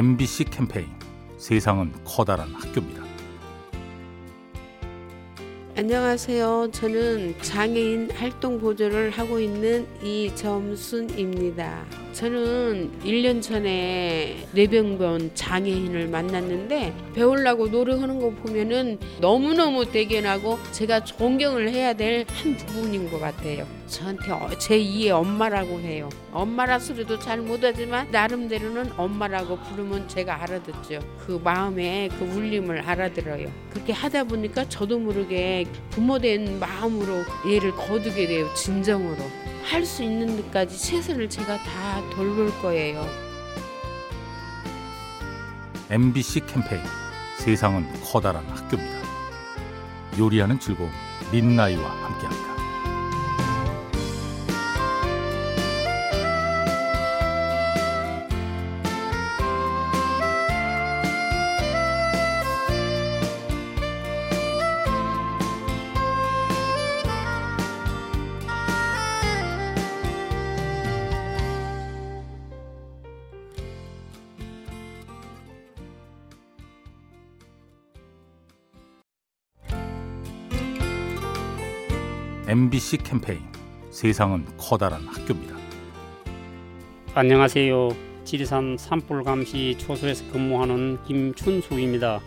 [0.00, 0.86] MBC 캠페인
[1.36, 3.04] 세상은 커다란 학교입니다.
[5.76, 6.70] 안녕하세요.
[6.72, 11.84] 저는 장애인 활동 보조를 하고 있는 이점순입니다.
[12.20, 21.94] 저는 1년 전에 뇌병변 장애인을 만났는데 배우려고 노력하는 거 보면은 너무너무 대견하고 제가 존경을 해야
[21.94, 23.66] 될 한 부분인 것 같아요.
[23.86, 26.08] 저한테 어, 제 2의 엄마라고 해요.
[26.32, 31.00] 엄마라 소리도 잘 못하지만 나름대로는 엄마라고 부르면 제가 알아듣죠.
[31.26, 33.50] 그 마음에 그 울림을 알아들어요.
[33.70, 38.52] 그렇게 하다 보니까 저도 모르게 부모된 마음으로 얘를 거두게 돼요.
[38.54, 39.39] 진정으로.
[39.64, 43.06] 할 수 있는 데까지 최선을 제가 다 돌볼 거예요.
[45.90, 46.82] MBC 캠페인
[47.38, 49.00] 세상은 커다란 학교입니다.
[50.18, 50.90] 요리하는 즐거움
[51.32, 52.49] 민나이와 함께합니다.
[82.50, 83.38] MBC 캠페인
[83.90, 85.54] 세상은 커다란 학교입니다.
[87.14, 87.90] 안녕하세요.
[88.24, 92.18] 지리산 산불감시 초소에서 근무하는 김춘수입니다.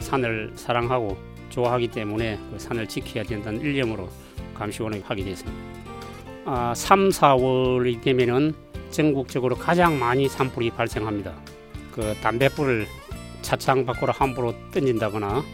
[0.00, 1.16] 산을 사랑하고
[1.50, 4.08] 좋아하기 때문에 그 산을 지켜야 된다는 일념으로
[4.54, 5.62] 감시원에 하게 됐습니다.
[6.46, 8.54] 아, 3, 4월이 되면은
[8.90, 11.32] 전국적으로 가장 많이 산불이 발생합니다.
[11.92, 12.88] 그 담배불을
[13.42, 15.44] 차창 밖으로 함부로 던진다거나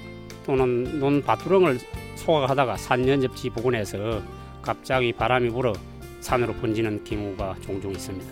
[0.47, 1.78] 또는 논 밭두렁을
[2.17, 4.20] 소각하다가 산 연접지 부근에서
[4.62, 5.72] 갑자기 바람이 불어
[6.20, 8.27] 산으로 번지는 경우가 종종 있습니다.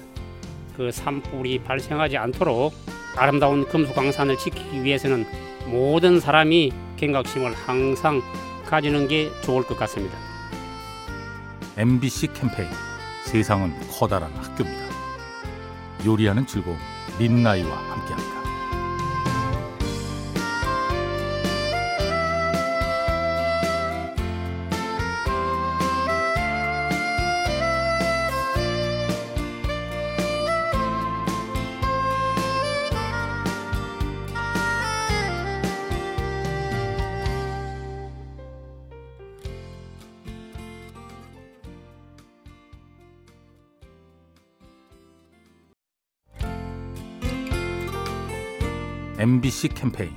[0.77, 2.75] 그 산불이 발생하지 않도록
[3.17, 5.25] 아름다운 금수강산을 지키기 위해서는
[5.67, 8.21] 모든 사람이 경각심을 항상
[8.67, 10.17] 가지는 게 좋을 것 같습니다.
[11.77, 12.69] MBC 캠페인
[13.25, 14.85] 세상은 커다란 학교입니다.
[16.05, 16.77] 요리하는 즐거움
[17.19, 18.34] 민나이와 함께합니다.
[49.25, 50.11] MBC 캠페인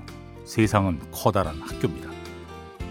[0.44, 2.09] 세상은 커다란 학교입니다.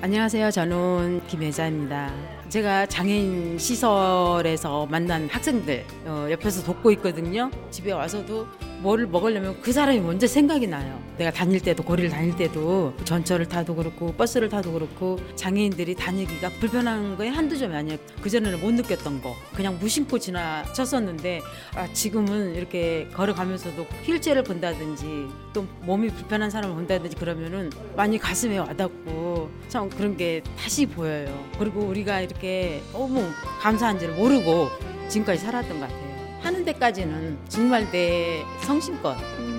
[0.00, 0.50] 안녕하세요.
[0.50, 2.10] 저는 김혜자입니다.
[2.49, 7.50] 제가 장애인 시설에서 만난 학생들 어, 옆에서 돕고 있거든요.
[7.71, 8.47] 집에 와서도
[8.78, 11.00] 뭐를 먹으려면 그 사람이 먼저 생각이 나요.
[11.16, 17.16] 내가 다닐 때도 거리를 다닐 때도 전철을 타도 그렇고 버스를 타도 그렇고 장애인들이 다니기가 불편한
[17.16, 17.98] 거에 한두 점이 아니에요.
[18.20, 21.41] 그전에는 못 느꼈던 거 그냥 무심코 지나쳤었는데
[21.75, 29.50] 아, 지금은 이렇게 걸어가면서도 휠체어를 본다든지 또 몸이 불편한 사람을 본다든지 그러면은 많이 가슴에 와닿고
[29.69, 31.44] 참 그런 게 다시 보여요.
[31.58, 33.25] 그리고 우리가 이렇게 너무
[33.60, 34.69] 감사한지를 모르고
[35.08, 36.06] 지금까지 살았던 것 같아요.
[36.46, 39.16] 하는 데까지는 정말 내 성심껏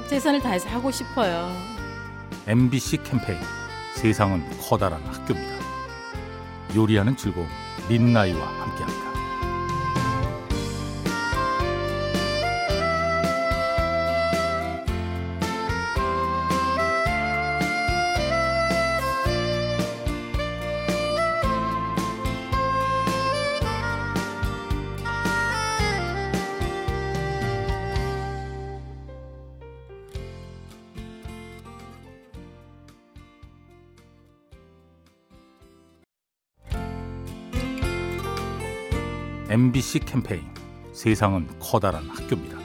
[0.08, 1.52] 최선을 다해서 하고 싶어요.
[2.48, 3.38] MBC 캠페인
[3.94, 5.58] 세상은 커다란 학교입니다.
[6.74, 7.46] 요리하는 즐거움
[7.90, 9.07] 민나이와 함께합니다.
[39.58, 40.42] MBC 캠페인
[40.94, 42.60] 세상은 커다란 학교입니다.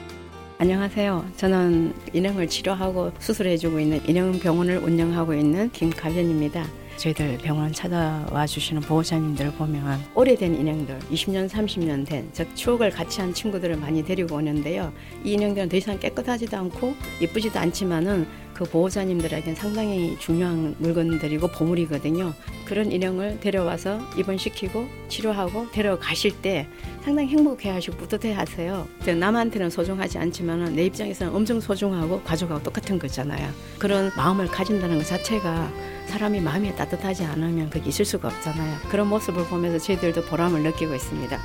[0.59, 1.25] 안녕하세요.
[1.37, 6.63] 저는 인형을 치료하고 수술해주고 있는 인형 병원을 운영하고 있는 김가변입니다.
[6.97, 13.33] 저희들 병원 찾아와 주시는 보호자님들 보면 오래된 인형들, 20년, 30년 된, 즉 추억을 같이 한
[13.33, 14.93] 친구들을 많이 데리고 오는데요.
[15.23, 22.33] 이 인형들은 더 이상 깨끗하지도 않고 예쁘지도 않지만은 그 보호자님들에겐 상당히 중요한 물건들이고 보물이거든요.
[22.65, 26.67] 그런 인형을 데려와서 입원시키고 치료하고 데려가실 때
[27.03, 28.87] 상당히 행복해하시고 뿌듯해하세요.
[29.19, 33.49] 남한테는 소중하지 않지만 내 입장에서는 엄청 소중하고 가족하고 똑같은 거잖아요.
[33.79, 35.71] 그런 마음을 가진다는 것 자체가
[36.13, 38.77] 사람이 마음이 따뜻하지 않으면 그게 있을 수가 없잖아요.
[38.91, 41.39] 그런 모습을 보면서 저희들도 보람을 느끼고 있습니다.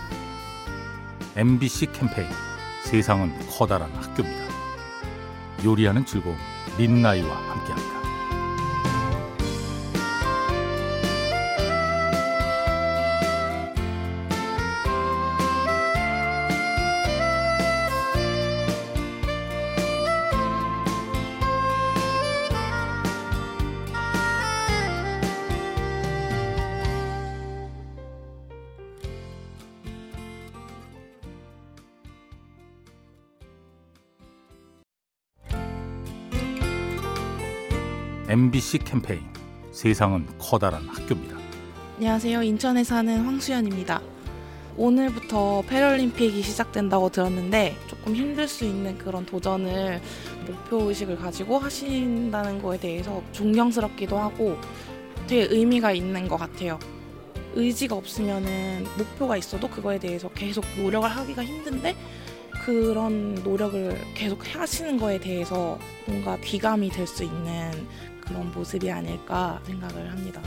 [1.37, 2.29] MBC 캠페인
[2.85, 4.45] 세상은 커다란 학교입니다.
[5.65, 6.37] 요리하는 즐거움
[6.77, 7.98] 민나이와 함께합니다.
[38.29, 39.23] MBC 캠페인
[39.73, 41.35] 세상은 커다란 학교입니다.
[41.97, 42.43] 안녕하세요.
[42.43, 44.03] 인천에 사는 황수연입니다.
[44.77, 50.03] 오늘부터 패럴림픽이 시작된다고 들었는데 조금 힘들 수 있는 그런 도전을
[50.47, 54.59] 목표 의식을 가지고 하신다는 거에 대해서 존경스럽기도 하고
[55.27, 56.79] 되게 의미가 있는 것 같아요.
[57.55, 61.97] 의지가 없으면은 목표가 있어도 그거에 대해서 계속 노력을 하기가 힘든데
[62.67, 67.73] 그런 노력을 계속 하시는 거에 대해서 뭔가 귀감이 될 수 있는
[68.29, 70.41] 그런 모습이 아닐까 생각을 합니다.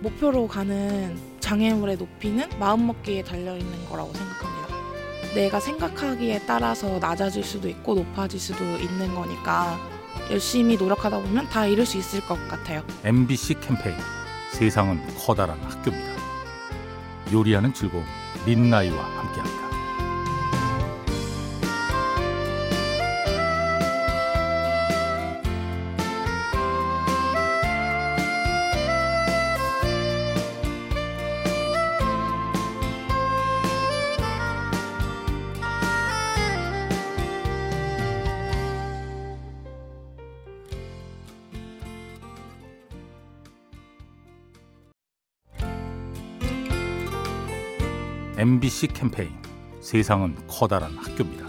[0.00, 4.68] 목표로 가는 장애물의 높이는 마음먹기에 달려있는 거라고 생각합니다.
[5.34, 9.78] 내가 생각하기에 따라서 낮아질 수도 있고 높아질 수도 있는 거니까
[10.30, 12.82] 열심히 노력하다 보면 다 이룰 수 있을 것 같아요.
[13.04, 13.96] MBC 캠페인
[14.52, 16.18] 세상은 커다란 학교입니다.
[17.32, 18.04] 요리하는 즐거움
[18.46, 19.67] 민나이와 함께합니다.
[48.38, 49.30] MBC 캠페인
[49.80, 51.44] 세상은 커다란 학교입니다.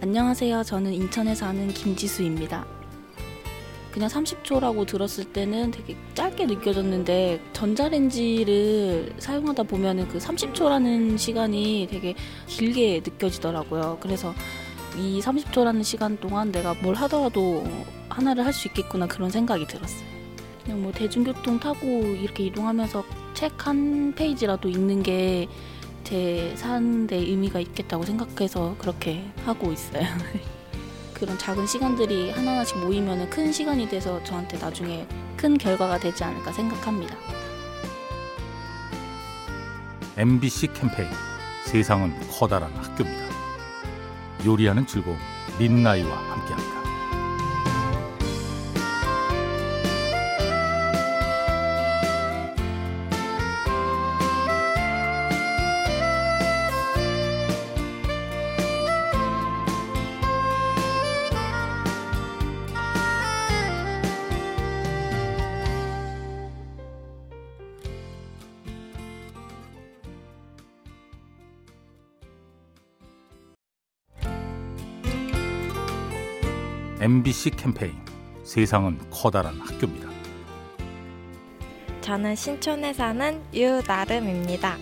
[0.00, 0.62] 안녕하세요.
[0.62, 2.64] 저는 인천에 사는 김지수입니다.
[3.90, 12.14] 그냥 30초라고 들었을 때는 되게 짧게 느껴졌는데 전자레인지를 사용하다 보면은 그 30초라는 시간이 되게
[12.46, 13.98] 길게 느껴지더라고요.
[14.00, 14.32] 그래서
[14.96, 17.64] 이 30초라는 시간 동안 내가 뭘 하더라도
[18.08, 20.06] 하나를 할 수 있겠구나 그런 생각이 들었어요.
[20.62, 23.02] 그냥 뭐 대중교통 타고 이렇게 이동하면서
[23.42, 25.48] 책 한 페이지라도 읽는 게
[26.04, 30.04] 제 사는데 의미가 있겠다고 생각해서 그렇게 하고 있어요.
[31.14, 35.06] 그런 작은 시간들이 하나하나씩 모이면 큰 시간이 돼서 저한테 나중에
[35.36, 37.16] 큰 결과가 되지 않을까 생각합니다.
[40.16, 41.08] MBC 캠페인
[41.64, 43.32] 세상은 커다란 학교입니다.
[44.44, 45.16] 요리하는 즐거움
[45.58, 46.81] 민나이와 함께합니다.
[77.02, 77.94] MBC 캠페인
[78.44, 80.08] 세상은 커다란 학교입니다.
[82.00, 84.76] 저는 신촌에 사는 유나름입니다.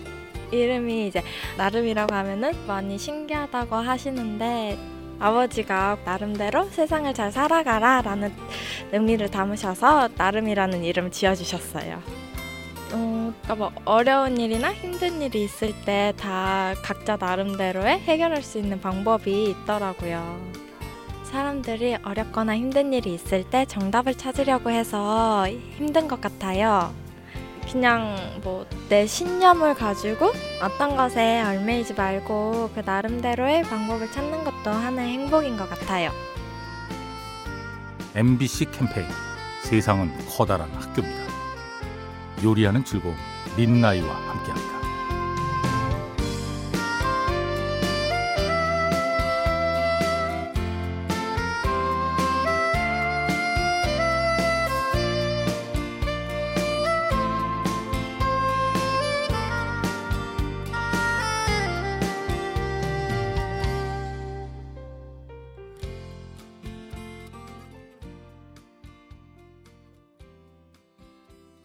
[0.51, 1.23] 이름이 이제
[1.57, 4.77] 나름이라고 하면은 많이 신기하다고 하시는데
[5.17, 8.31] 아버지가 나름대로 세상을 잘 살아가라 라는
[8.91, 12.03] 의미를 담으셔서 나름이라는 이름 지어주셨어요.
[12.93, 18.79] 어, 그러니까 뭐 어려운 일이나 힘든 일이 있을 때 다 각자 나름대로의 해결할 수 있는
[18.79, 20.60] 방법이 있더라고요.
[21.31, 25.47] 사람들이 어렵거나 힘든 일이 있을 때 정답을 찾으려고 해서
[25.77, 26.93] 힘든 것 같아요.
[27.71, 35.13] 그냥 뭐 내 신념을 가지고 어떤 것에 얽매이지 말고 그 나름대로의 방법을 찾는 것도 하나의
[35.13, 36.11] 행복인 것 같아요.
[38.13, 39.07] MBC 캠페인
[39.63, 41.23] 세상은 커다란 학교입니다.
[42.43, 43.15] 요리하는 즐거움
[43.55, 44.80] 민나이와 함께합니다.